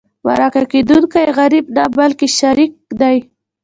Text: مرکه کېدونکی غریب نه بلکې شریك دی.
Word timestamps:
مرکه 0.25 0.63
کېدونکی 0.71 1.25
غریب 1.37 1.65
نه 1.75 1.85
بلکې 1.97 2.27
شریك 2.37 2.73
دی. 2.99 3.17